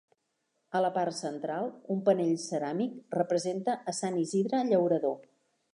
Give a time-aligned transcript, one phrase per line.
[0.77, 5.21] A la part central, un panell ceràmic representa a Sant Isidre Llaurador.